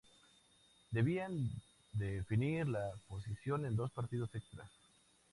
[0.89, 1.47] Debían
[1.93, 4.71] definir la posición en dos partidos extras.